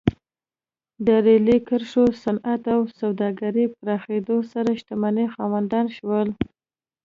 د 1.05 1.07
ریلي 1.25 1.57
کرښو، 1.67 2.03
صنعت 2.23 2.63
او 2.75 2.81
سوداګرۍ 2.99 3.65
پراخېدو 3.79 4.37
سره 4.51 4.69
شتمنۍ 4.79 5.27
خاوندان 5.35 5.85
شول. 5.97 6.27